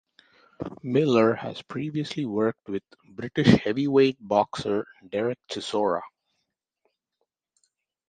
[0.81, 6.01] Miller has previously worked with British heavyweight boxer Derek Chisora.